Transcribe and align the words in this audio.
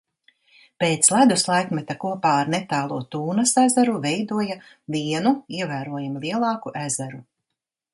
Pēc 0.83 1.09
ledus 1.15 1.45
laikmeta 1.49 1.97
kopā 2.05 2.33
ar 2.39 2.49
netālo 2.55 2.99
Tūnas 3.17 3.55
ezeru 3.67 3.97
veidoja 4.09 4.59
vienu, 4.99 5.39
ievērojami 5.63 6.27
lielāku 6.29 6.79
ezeru. 6.91 7.27